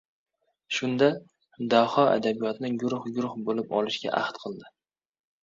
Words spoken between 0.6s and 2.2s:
Shunda, Daho